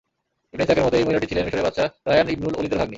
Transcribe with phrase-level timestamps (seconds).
[0.53, 2.89] ইবন ইসহাকের মতে, এই মহিলাটি ছিলেন মিসরের বাদশাহ রায়্যান ইবনুল ওলীদের ভাগ্নী।